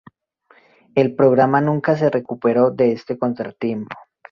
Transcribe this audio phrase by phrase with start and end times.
[0.95, 3.95] El programa nunca se recuperó de este contratiempo.